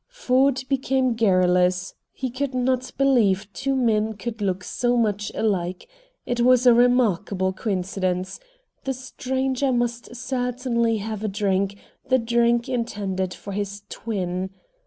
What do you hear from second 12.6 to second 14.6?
intended for his twin.